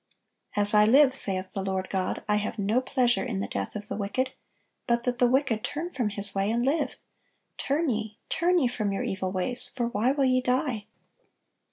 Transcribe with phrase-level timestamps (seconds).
[0.55, 3.87] "As I live, saith the Lord God, I have no pleasure in the death of
[3.87, 4.31] the wicked;
[4.87, 6.95] but that the wicked turn from his way and live:
[7.59, 10.87] turn ye, turn ye from your evil ways; for why will ye die?"